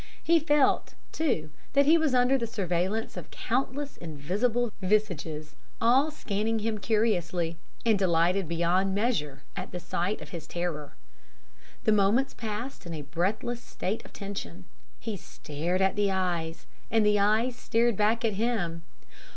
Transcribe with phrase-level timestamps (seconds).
[0.23, 6.57] He felt, too, that he was under the surveillance of countless invisible visages, all scanning
[6.57, 10.95] him curiously, and delighted beyond measure at the sight of his terror.
[11.83, 14.65] "The moments passed in a breathless state of tension.
[14.99, 18.81] He stared at the eyes, and the eyes stared back at him.